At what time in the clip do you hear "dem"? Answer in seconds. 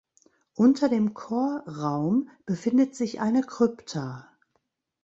0.89-1.13